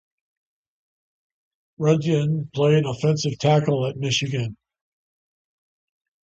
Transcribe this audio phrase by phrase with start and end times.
[1.79, 4.57] Runyan played offensive tackle at Michigan.